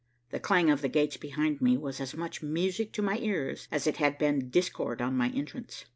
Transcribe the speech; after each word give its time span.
The 0.31 0.39
clang 0.39 0.71
of 0.71 0.81
the 0.81 0.89
gates 0.89 1.17
behind 1.17 1.61
me 1.61 1.77
was 1.77 2.01
as 2.01 2.15
much 2.15 2.41
music 2.41 2.91
to 2.93 3.03
my 3.03 3.19
ears 3.19 3.67
as 3.71 3.85
it 3.85 3.97
had 3.97 4.17
been 4.17 4.49
discord 4.49 4.99
on 4.99 5.15
my 5.15 5.29
entrance. 5.29 5.85